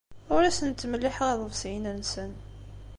[0.33, 2.31] Ur asen-ttmelliḥeɣ iḍebsiyen-nsen.